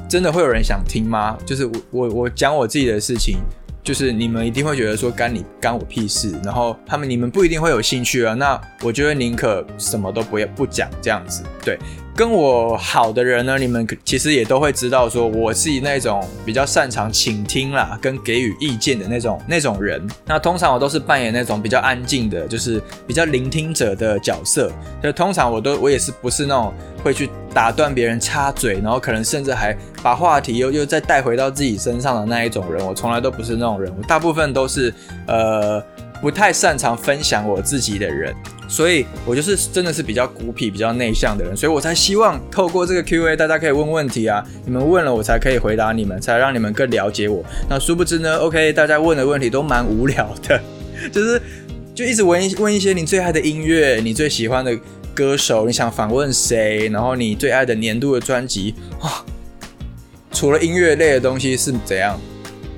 [0.09, 1.37] 真的会有人想听吗？
[1.45, 3.37] 就是我我我讲我自己的事情。
[3.83, 8.33] 就是你们一定会觉得说干你干我屁事，然后他们你们不一定会有兴趣啊。
[8.33, 11.77] 那我觉得宁可什么都不要不讲这样子，对。
[12.13, 20.05] 跟我好的人呢，你们其实也都会知道，说我是那种比较擅长倾听啦，跟给予意见的那种那种人。
[20.25, 24.71] 那通常我都是扮演那种比较安静的，就是比较聆听者的角色。
[25.01, 32.85] 就通常我都我也是不是那种会去打断别人插嘴，然后可能甚至还把话题又又再带回到自己身上的那一种人。
[32.85, 34.93] 我从来都不是那种人，我大部分都是
[35.27, 35.81] 呃
[36.21, 38.35] 不太擅长分享我自己的人。
[38.71, 47.43] 所以我就是真的是比较孤僻、比较内向的人，所以我才希望透过这个 Q&A，大家可以问问题啊，你们问了我才可以回答你们，才让你们更了解我。
[47.69, 50.61] 那殊不知呢，OK，大家问的问题都蛮无聊的，
[51.11, 51.41] 就是
[51.93, 54.75] 就一直问一问一些你最爱的音乐、你最喜欢的
[55.13, 59.25] 歌手、你想访问谁，然后你最爱的年度的专辑啊，
[60.31, 62.17] 除了音乐类的东西是怎样？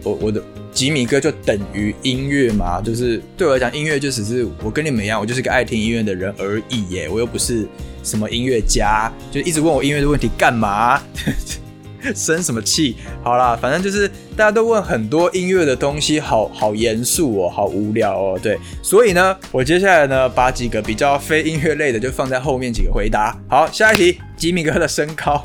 [0.03, 0.43] 我我的。
[0.73, 7.67] 吉米哥就等于音乐嘛，就是对我来讲，音乐就只是我跟你们一样，我就是个爱听音乐的人而已耶，我又不是
[8.03, 11.01] 什么音乐家，就一直问我音乐的问题干嘛？
[12.13, 12.97] 生什么气？
[13.23, 23.33] 好啦，反正就是大家都问很多音乐的东西，好好严肃哦，好无聊哦，对，所以呢，我接下来呢，把几个比较非音乐类的就放在后面几个回答。
[23.47, 25.41] 好，下一题，吉米哥的身高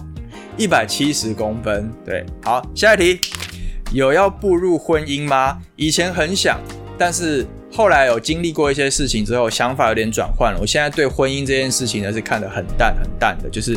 [0.57, 3.21] 一百七十公分，对，好，下一题。
[3.93, 5.59] 有要步入婚姻吗？
[5.77, 6.61] 以前很想，
[6.99, 10.59] 但是后来有经历过一些事情之后，想法有点转换了。
[10.61, 13.77] 我现在对婚姻这件事情呢是看得很淡很淡的，就是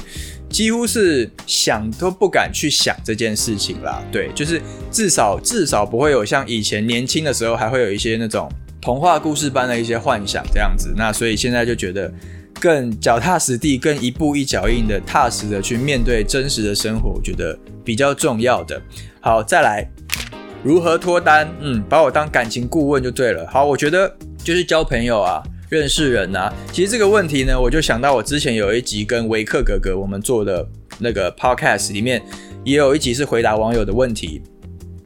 [0.49, 4.01] 几乎是想都不敢去想这件事情啦。
[4.11, 8.49] 对，就是至少至少不会有像以前年轻的时候还会有一些那种
[8.81, 10.93] 童话故事般的一些幻想这样子。
[10.95, 12.11] 那所以现在就觉得
[12.59, 18.81] 更脚踏实地，更一步一脚印的踏实的去面对真实的生活，我觉得比较重要的。
[19.19, 19.87] 好，再来。
[20.63, 21.49] 如何脱单？
[21.59, 23.47] 嗯，把我当感情顾问就对了。
[23.47, 26.53] 好，我觉得就是交朋友啊，认识人啊。
[26.71, 30.67] 其实这个问题呢，我就想到我之前有一集跟维克哥哥我们做的
[30.99, 32.21] 那个 podcast 里面，
[32.63, 34.43] 也有一集是回答网友的问题。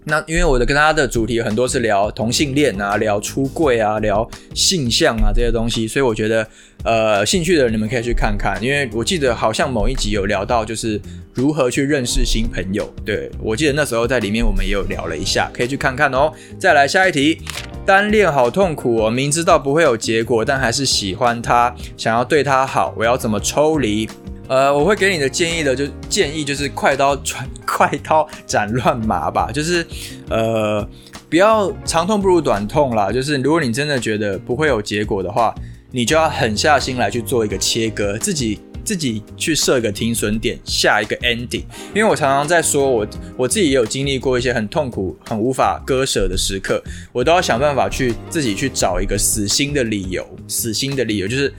[0.08, 6.48] 那因为我的跟他的主题很多是聊同性恋啊，聊出柜啊，聊性向啊这些东西，所以我觉得
[6.84, 8.62] 呃，兴趣的人你们可以去看看。
[8.64, 11.02] 因为我记得好像某一集有聊到就是
[11.34, 16.32] 如何去认识新朋友，对我记得那时候在里面我们也有聊了一下，可以去看看哦。
[16.60, 17.42] 再来下一题，
[17.84, 24.08] 单恋好痛苦哦，明知道不会有结果，但还是喜欢他，想要对他好，我要怎么抽离？
[24.48, 29.84] 呃，我会给你的建议的，就建议就是快刀斩快刀斩乱麻吧，就是
[30.30, 30.88] 呃，
[31.30, 33.12] 不要长痛不如短痛啦。
[33.12, 35.54] 就是如果你真的觉得不会有结果的话，
[35.92, 41.64] 你就要狠下心来去做一个切割，自己自己去设个停损点，下一个 ending。
[41.96, 46.80] 因为我常常在说，我我自己也有经历过一些很痛苦、很无法割舍的时刻，
[47.12, 51.52] 我都要想办法去自己去找一个死心的理由，死心的理由就是，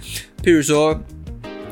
[0.44, 0.96] 譬如说。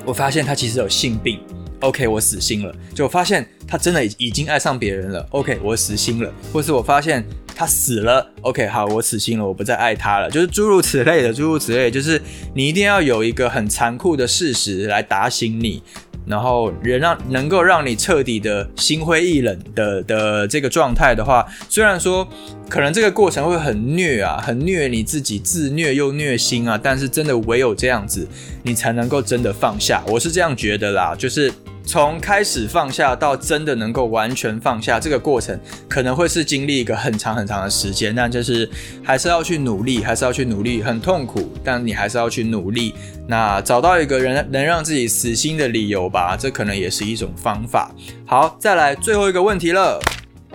[0.06, 1.40] 我发现他其实有性病
[1.80, 2.74] ，OK，我死心了。
[2.94, 6.30] 就发现他真的已经爱上别人了，OK，我死心了。
[6.52, 10.30] 或是我发现他死了，OK，好，我死心了，我不再爱他了。
[10.30, 12.20] 就是诸如此类的，诸如此类，就是
[12.54, 15.82] 你一定要有一个很残酷的事实来打醒你。
[16.26, 22.26] 然后人让能够让你彻底的心灰意冷的的这个状态的话，虽然说
[22.68, 28.26] 可能这个过程会很虐啊，很虐你自己，自虐又虐心啊，但是真的唯有这样子，
[28.62, 30.02] 你才能够真的放下。
[30.08, 31.52] 我是这样觉得啦，就是。
[31.86, 38.68] 从开始放下到真的能够完全放下，这个过程可能会是经历一个很长很长的时间，但就是
[39.02, 42.94] 还是要去努力，还是要去努力，很痛苦，但你还是要去努力。
[43.28, 47.94] 那找到一个人能让自己死心的理由吧，这可能也是一种方法。
[48.26, 50.00] 好，再来最后一个问题了，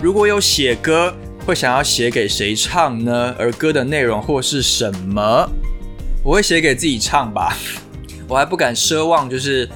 [0.01, 1.13] 如果有写歌
[1.45, 3.35] 会想要写给谁唱呢？
[3.37, 5.47] 而歌的内容或是什么？
[6.23, 7.55] 我会写给自己唱吧，
[8.27, 9.69] 我还不敢奢望，就是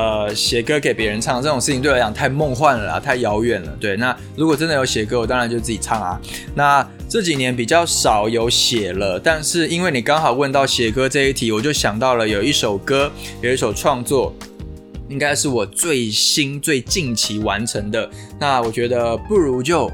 [0.00, 3.76] 呃写歌给别人唱这种事情对我来讲太梦幻了啦，太遥远了。
[3.78, 6.18] 对，那如果真的有写歌，我当然就自己唱啊。
[6.54, 14.32] 那这几年比较少有写了，但是因为你刚好问到写歌这一题，我就想到了有一首歌，有一首创作，
[15.10, 18.08] 应该是我最新最近期完成的。
[18.38, 19.90] 那我觉得不如就。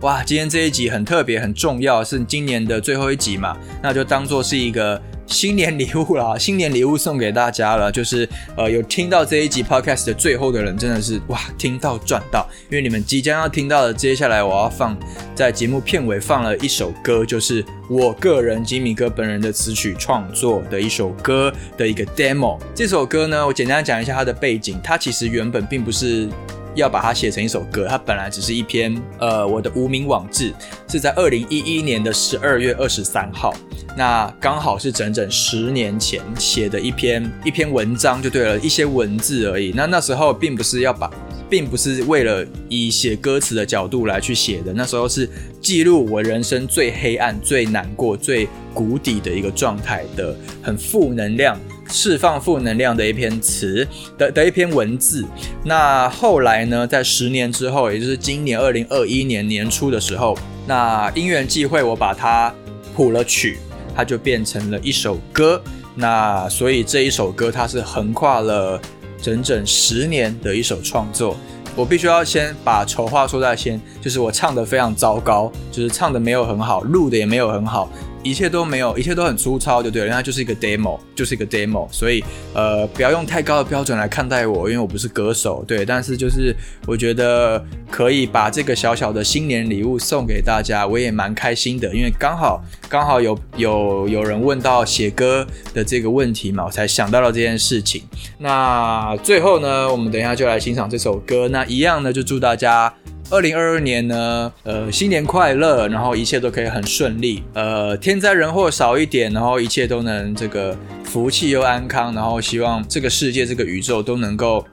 [0.00, 3.54] 哇，今天这一集很特别，很重要，是今年的最后一集嘛？
[3.82, 4.98] 那就当做是一个
[5.30, 7.90] 新年礼物啦， 新年礼物送给大家了。
[7.90, 12.46] 就是呃，有听到这一集 podcast 的最后的人，真的是哇，听到赚到！
[12.68, 14.96] 因为你们即将要听到的，接下来我要放
[15.34, 22.58] 在节目片尾放了一首歌，就是我个人吉米哥本人的词曲创作的一首歌的一个 demo。
[22.74, 26.28] 这首歌呢，我简单讲一下它的背景，它其实原本并不是。
[26.76, 30.54] 要把它写成一首歌，它本来只是一篇，呃，我的无名网志，
[30.88, 33.52] 是在二零一一年的十二月二十三号，
[34.00, 39.74] 那刚好是整整十年前写的一篇一篇文章，就对了，一些文字而已。
[39.76, 41.10] 那那时候并不是要把，
[41.50, 45.28] 并不是为了以写歌词的角度来去写的，那时候是
[45.60, 51.54] 记录我人生最黑暗、最难过、最谷底的一个状态的，很负能量。
[51.90, 53.86] 释放负能量的一篇词
[54.16, 55.22] 的的一篇文字。
[55.62, 60.34] 那后来呢，在十年之后，也就是今年二零二一年年初的时候，
[60.66, 62.54] 那因缘际会，我把它
[62.94, 63.58] 谱了曲，
[63.94, 65.62] 它就变成了一首歌。
[65.94, 68.80] 那所以这一首歌，它是横跨了
[69.20, 71.36] 整整十年的一首创作。
[71.76, 77.88] 我必须要先把丑话说在先，就是我唱的非常糟糕，就是唱的没有很好，录的也没有很好。
[78.22, 80.12] 一切都没有，一切都很粗糙，就对了。
[80.12, 81.88] 它就是一个 demo，就是一个 demo。
[81.90, 82.22] 所以，
[82.54, 85.84] 呃，不要用太高的标准来看待我，因为我不是歌手，对。
[85.84, 86.54] 但是，就是
[86.86, 98.02] 我觉得可以把这个小小的新年礼物送给大家，我也蛮开心的，因为刚好刚好有有有人问到写歌的这个问题嘛，我才想到了这件事情。
[98.38, 101.48] 那最后呢，我们等一下就来欣赏这首歌。
[101.48, 102.92] 那一样呢，就祝大家。
[103.30, 114.64] 二零二二年呢，呃，新年快乐，然后一切都可以很顺利，呃，天灾人祸少一点，然后一切都能这个福气又安康，然后希望这个世界、这个宇宙都能够。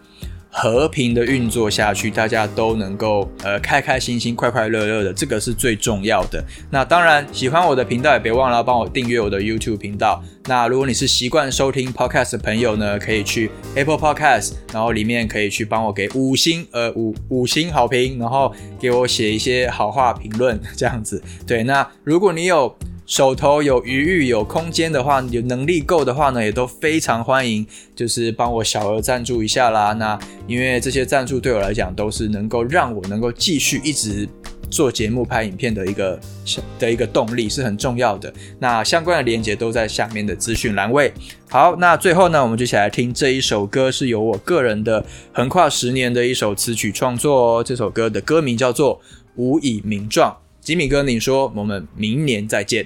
[0.60, 6.44] 和平的运作下去，大家都能够呃开开心心、快快乐乐的，这个是最重要的。
[6.72, 10.20] 那当然，喜欢我的频道也别忘了帮我订阅我的 YouTube 频道。
[10.46, 21.22] 那如果你是习惯收听 Podcast 的朋友呢，可以去 Apple Podcast，然后里面可以去帮我给五星呃五五星好评，然后给我写一些好话评论这样子。
[21.46, 22.76] 对，那如果你有。
[23.08, 29.94] 手头有余裕、有空间的话，有能力够的话呢，也都非常欢迎，就是帮我小额赞助一下啦。
[29.94, 34.28] 那因为这些赞助对我来讲都是能够让我能够继续一直
[34.70, 36.20] 做节目、拍影片的一个
[36.78, 38.32] 的一个动力，是很重要的。
[38.60, 41.14] 那相关的链接都在下面的资讯栏位。
[41.50, 47.64] 好，那最后呢，我们就一起来听这一首歌，是由我个人的横跨十年的一首词曲创作哦。
[47.64, 48.98] 这首歌的歌名叫做
[49.38, 50.30] 《无以名状》。
[50.68, 52.86] 吉米哥，你说我们明年再见。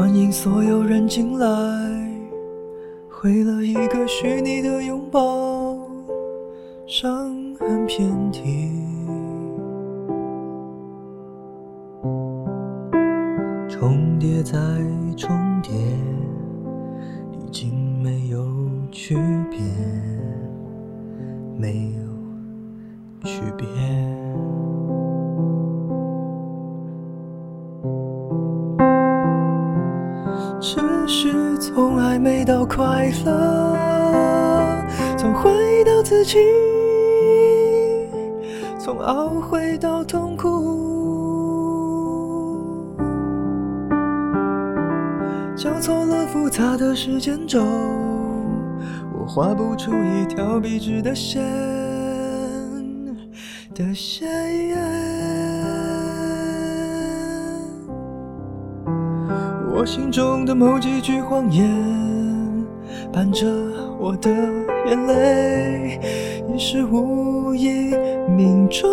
[0.00, 1.46] 欢迎所有人进来，
[3.10, 5.76] 毁了一个虚拟的拥抱，
[6.86, 8.72] 伤痕遍体，
[13.68, 14.58] 重叠在
[15.18, 15.28] 重
[32.80, 33.76] 快乐，
[35.18, 36.38] 从回忆到自己，
[38.78, 40.48] 从懊悔到痛苦，
[45.54, 47.60] 交错了复杂的时间轴，
[49.12, 51.42] 我画不出一条笔直的线
[53.74, 54.26] 的线。
[59.70, 61.68] 我心中的某几句谎言，
[63.12, 63.46] 伴着
[63.98, 64.30] 我的
[64.86, 66.00] 眼泪
[66.48, 67.94] 已是无意
[68.28, 68.88] 命中